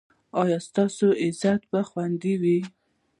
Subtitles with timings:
[0.41, 2.59] ایا ستاسو عزت به خوندي وي؟